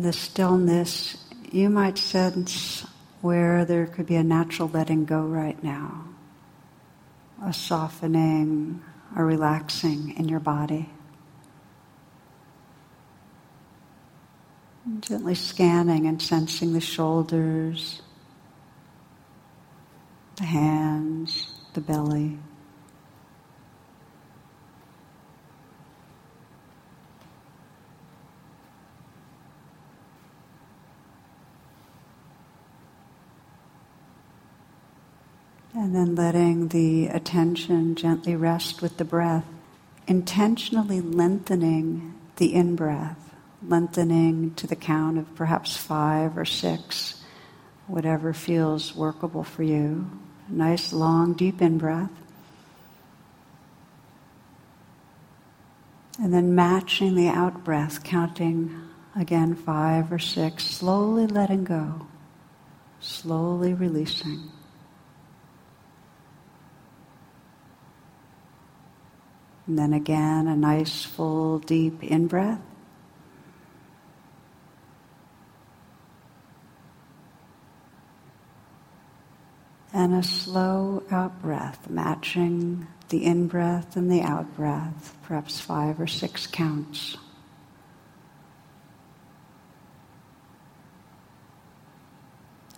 [0.00, 1.18] in the stillness,
[1.52, 2.86] you might sense
[3.20, 6.06] where there could be a natural letting go right now,
[7.44, 8.82] a softening,
[9.14, 10.88] a relaxing in your body.
[15.00, 18.00] Gently scanning and sensing the shoulders,
[20.36, 22.38] the hands, the belly.
[35.80, 39.46] And then letting the attention gently rest with the breath,
[40.06, 43.34] intentionally lengthening the in breath,
[43.66, 47.24] lengthening to the count of perhaps five or six,
[47.86, 50.10] whatever feels workable for you.
[50.50, 52.10] Nice, long, deep in breath.
[56.18, 58.82] And then matching the out breath, counting
[59.16, 62.06] again five or six, slowly letting go,
[63.00, 64.50] slowly releasing.
[69.70, 72.58] And then again, a nice, full, deep in breath.
[79.92, 86.00] And a slow out breath, matching the in breath and the out breath, perhaps five
[86.00, 87.16] or six counts.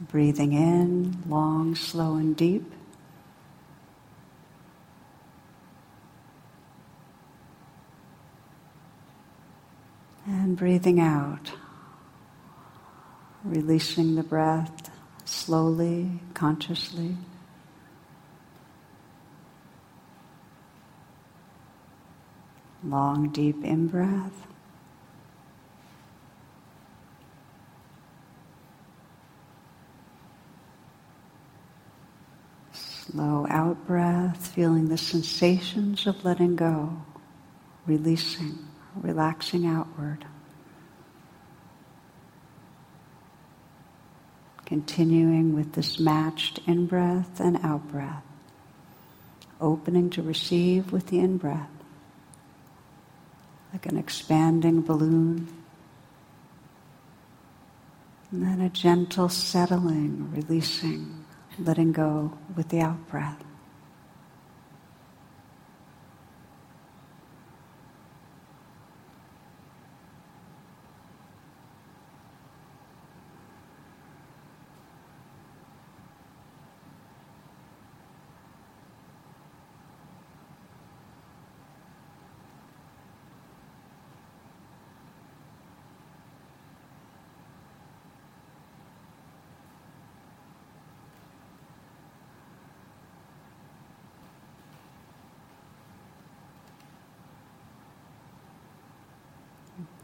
[0.00, 2.72] Breathing in, long, slow, and deep.
[10.32, 11.50] And breathing out,
[13.42, 14.88] releasing the breath
[15.24, 17.16] slowly, consciously.
[22.84, 24.46] Long, deep in breath.
[32.72, 37.02] Slow out breath, feeling the sensations of letting go,
[37.84, 38.58] releasing
[38.96, 40.24] relaxing outward.
[44.64, 48.22] Continuing with this matched in breath and out breath,
[49.60, 51.70] opening to receive with the in breath,
[53.72, 55.48] like an expanding balloon.
[58.30, 61.24] And then a gentle settling, releasing,
[61.58, 63.42] letting go with the out breath.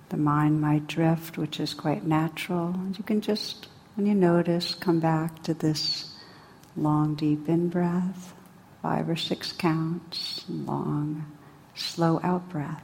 [0.08, 2.68] The mind might drift, which is quite natural.
[2.68, 6.12] And you can just, when you notice, come back to this
[6.76, 8.34] long, deep in breath,
[8.82, 11.26] five or six counts, long,
[11.74, 12.82] slow out breath.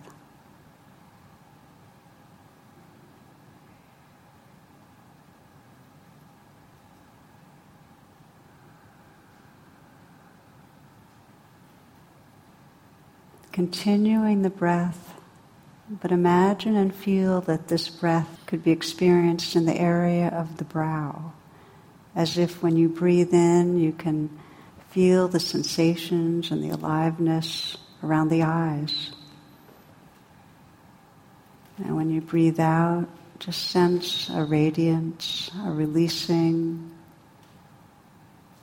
[13.52, 15.12] Continuing the breath
[16.00, 20.65] but imagine and feel that this breath could be experienced in the area of the
[20.65, 21.33] brow,
[22.15, 24.31] as if when you breathe in, you can
[24.91, 29.11] feel the sensations and the aliveness around the eyes.
[31.77, 33.06] And when you breathe out,
[33.39, 36.91] just sense a radiance, a releasing,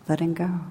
[0.08, 0.62] letting go.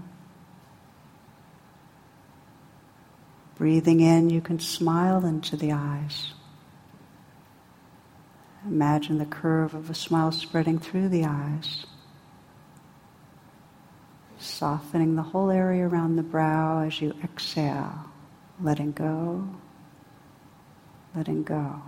[3.56, 6.32] Breathing in, you can smile into the eyes.
[8.66, 11.86] Imagine the curve of a smile spreading through the eyes.
[14.38, 18.06] softening the whole area around the brow as you exhale,
[18.62, 19.48] letting go,
[21.14, 21.82] letting go.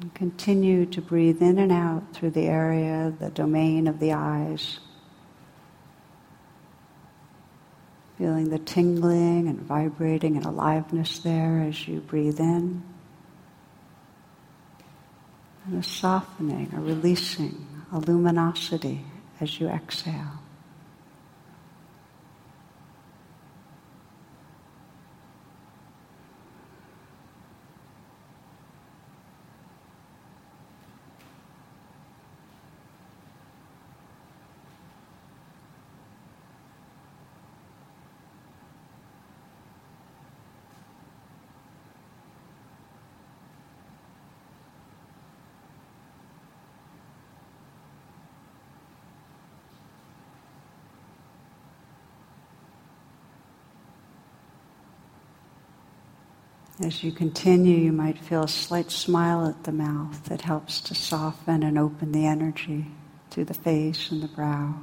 [0.00, 4.80] And continue to breathe in and out through the area, the domain of the eyes.
[8.18, 12.82] Feeling the tingling and vibrating and aliveness there as you breathe in.
[15.66, 19.04] And a softening, a releasing, a luminosity
[19.40, 20.43] as you exhale.
[56.80, 60.94] As you continue, you might feel a slight smile at the mouth that helps to
[60.94, 62.86] soften and open the energy
[63.30, 64.74] to the face and the brow.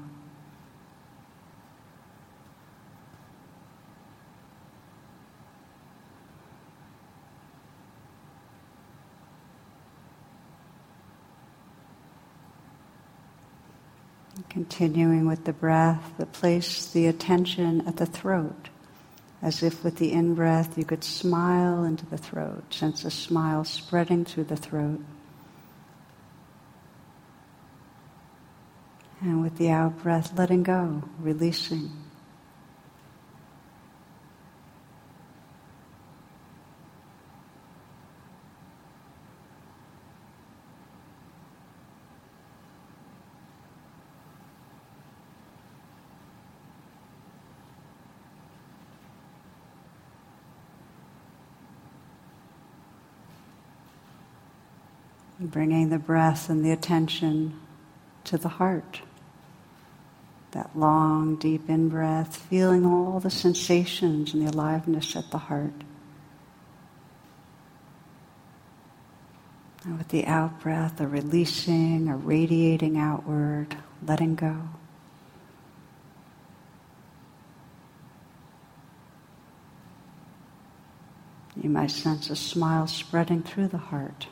[14.48, 18.71] Continuing with the breath, but place the attention at the throat
[19.42, 23.64] as if with the in breath you could smile into the throat, sense a smile
[23.64, 25.00] spreading through the throat.
[29.22, 31.92] And with the out breath, letting go, releasing.
[55.44, 57.60] Bringing the breath and the attention
[58.26, 59.02] to the heart.
[60.52, 65.74] That long, deep in breath, feeling all the sensations and the aliveness at the heart.
[69.84, 74.70] And with the out breath, a releasing, a radiating outward, letting go.
[81.60, 84.28] You might sense a smile spreading through the heart.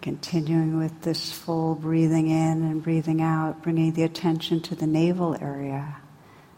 [0.00, 5.36] Continuing with this full breathing in and breathing out, bringing the attention to the navel
[5.40, 5.96] area.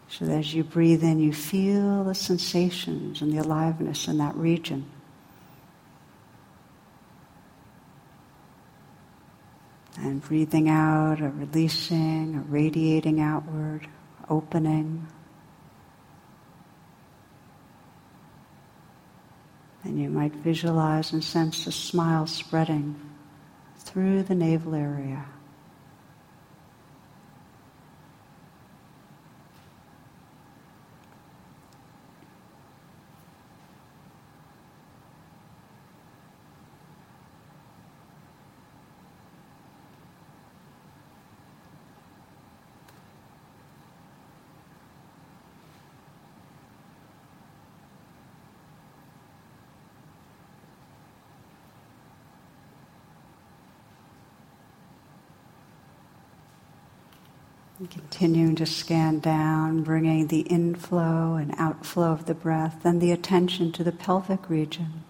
[0.07, 4.35] So that as you breathe in, you feel the sensations and the aliveness in that
[4.35, 4.85] region.
[9.97, 13.87] And breathing out, a releasing, a radiating outward,
[14.29, 15.07] opening.
[19.83, 23.13] And you might visualize and sense a smile spreading
[23.85, 25.25] through the navel area.
[57.77, 63.73] Continuing to scan down, bringing the inflow and outflow of the breath, then the attention
[63.73, 65.03] to the pelvic region,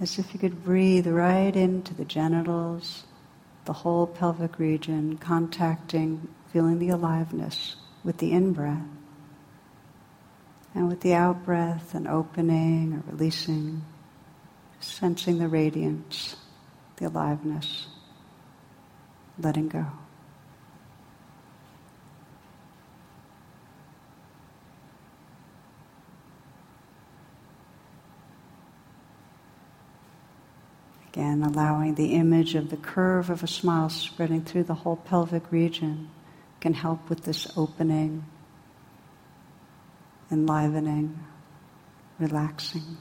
[0.00, 3.04] as if you could breathe right into the genitals,
[3.64, 8.82] the whole pelvic region, contacting, feeling the aliveness with the in breath.
[10.74, 13.84] And with the out breath, an opening or releasing,
[14.80, 16.34] sensing the radiance,
[16.96, 17.86] the aliveness,
[19.38, 19.86] letting go.
[31.18, 35.50] Again, allowing the image of the curve of a smile spreading through the whole pelvic
[35.50, 36.10] region
[36.60, 38.24] can help with this opening,
[40.30, 41.18] enlivening,
[42.20, 42.98] relaxing.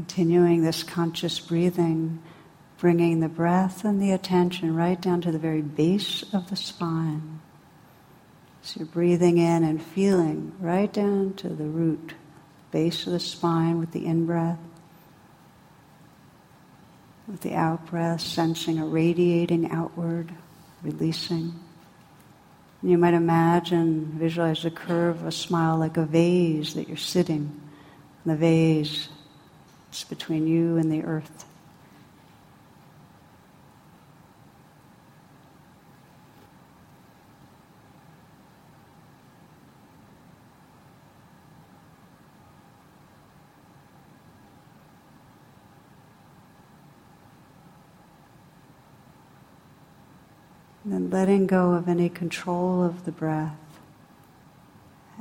[0.00, 2.22] Continuing this conscious breathing,
[2.78, 7.38] bringing the breath and the attention right down to the very base of the spine.
[8.62, 12.14] So you're breathing in and feeling right down to the root,
[12.70, 14.58] base of the spine with the in breath.
[17.28, 20.32] With the out breath, sensing a radiating outward,
[20.82, 21.60] releasing.
[22.82, 27.60] You might imagine, visualize the curve a smile like a vase that you're sitting.
[28.24, 29.10] The vase
[29.90, 31.44] it's between you and the earth.
[50.84, 53.56] And letting go of any control of the breath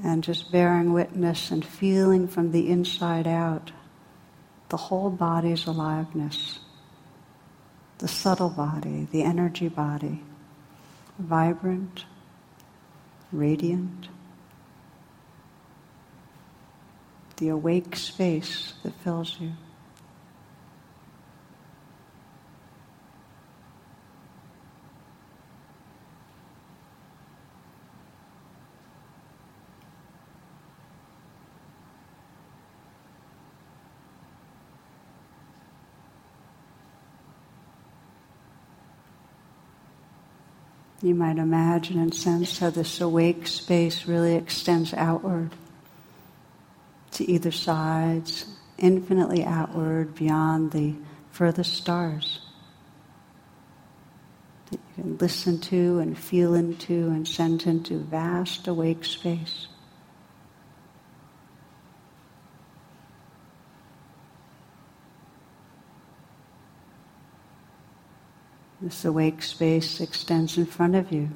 [0.04, 3.72] and just bearing witness and feeling from the inside out
[4.70, 6.60] the whole body's aliveness,
[7.98, 10.22] the subtle body, the energy body,
[11.18, 12.06] vibrant,
[13.32, 14.08] radiant,
[17.38, 19.52] the awake space that fills you.
[41.01, 45.51] You might imagine and sense how this awake space really extends outward
[47.12, 48.46] to either sides,
[48.77, 50.96] infinitely outward beyond the
[51.32, 52.41] furthest stars
[54.72, 59.68] that you can listen to and feel into and send into vast awake space.
[68.82, 71.30] This awake space extends in front of you,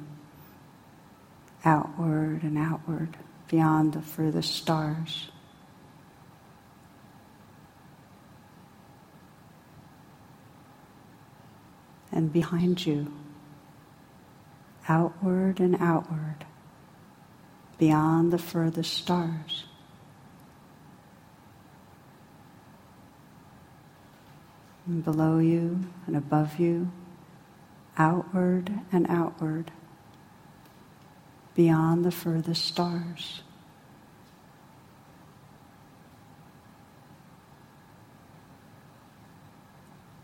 [1.62, 5.30] outward and outward, beyond the furthest stars.
[12.10, 13.12] And behind you,
[14.88, 16.46] outward and outward,
[17.76, 19.64] beyond the furthest stars.
[24.86, 26.90] And below you and above you,
[27.96, 29.70] outward and outward,
[31.54, 33.42] beyond the furthest stars.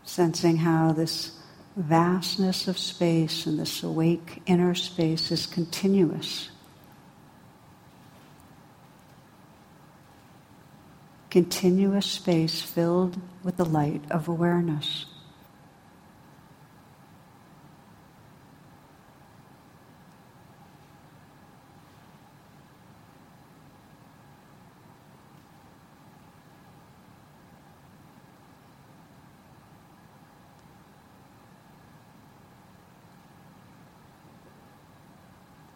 [0.03, 1.39] Sensing how this
[1.77, 6.49] vastness of space and this awake inner space is continuous.
[11.29, 15.05] Continuous space filled with the light of awareness.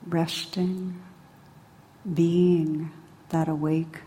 [0.06, 1.02] Resting,
[2.14, 2.92] being
[3.30, 4.02] that awake,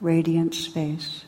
[0.00, 1.24] radiant space.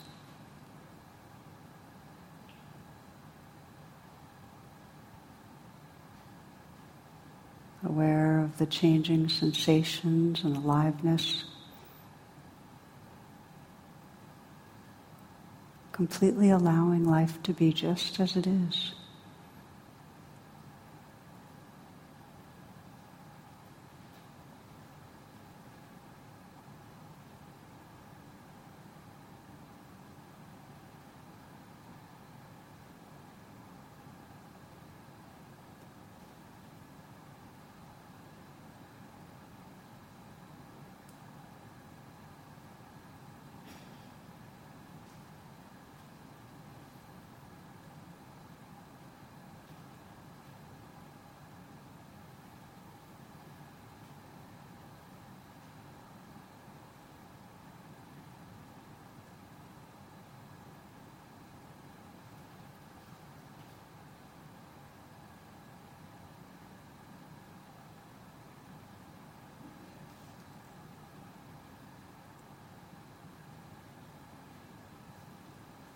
[7.83, 11.45] Aware of the changing sensations and aliveness.
[15.93, 18.95] Completely allowing life to be just as it is.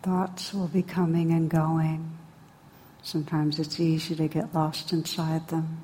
[0.05, 2.19] Thoughts will be coming and going.
[3.03, 5.79] Sometimes it's easy to get lost inside them.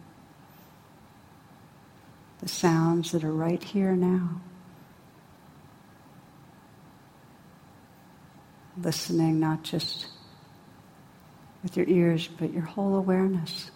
[2.40, 4.42] The sounds that are right here now.
[8.76, 10.08] Listening not just
[11.62, 13.70] with your ears, but your whole awareness.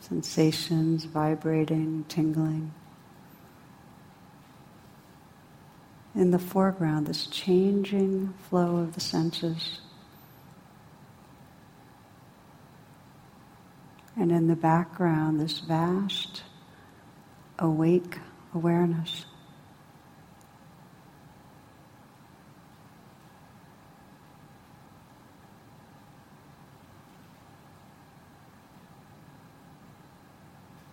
[0.00, 2.74] Sensations vibrating, tingling.
[6.14, 9.80] In the foreground, this changing flow of the senses.
[14.16, 16.42] And in the background, this vast,
[17.58, 18.18] awake
[18.54, 19.26] awareness.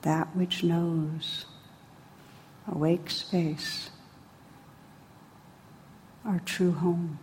[0.03, 1.45] That which knows,
[2.67, 3.89] awake space
[6.25, 7.19] our true home.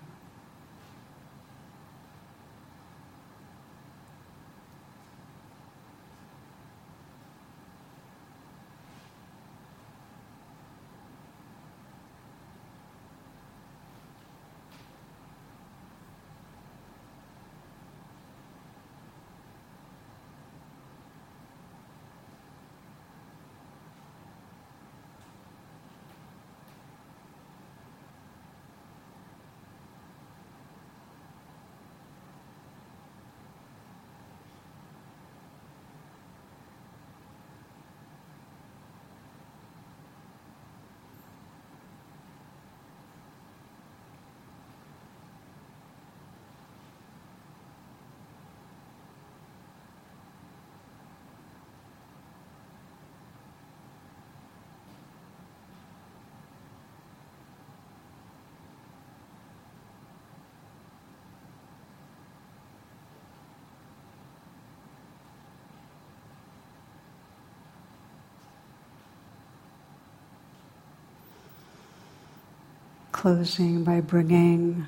[73.22, 74.84] Closing by bringing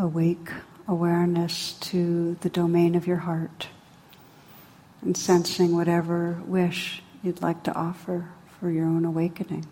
[0.00, 0.48] awake
[0.88, 3.68] awareness to the domain of your heart
[5.02, 8.26] and sensing whatever wish you'd like to offer
[8.58, 9.66] for your own awakening.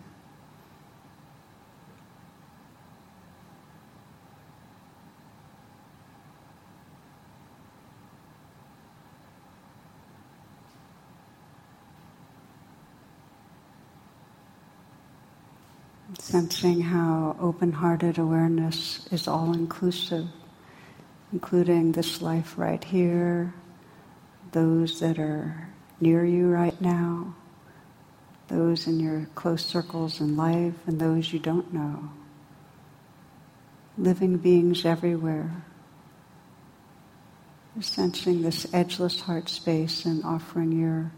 [16.23, 20.25] Sensing how open hearted awareness is all inclusive,
[21.33, 23.53] including this life right here,
[24.53, 25.67] those that are
[25.99, 27.35] near you right now,
[28.47, 32.09] those in your close circles in life, and those you don't know.
[33.97, 35.51] Living beings everywhere.
[37.81, 41.11] sensing this edgeless heart space and offering your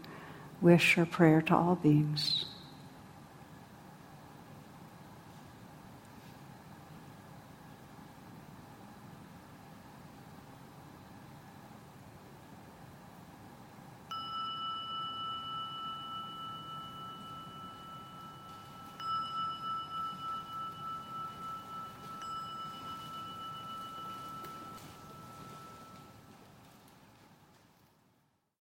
[0.60, 2.46] wish or prayer to all beings.